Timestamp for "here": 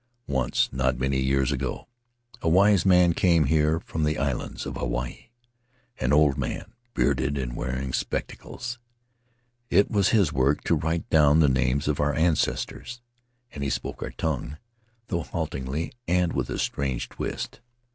3.43-3.79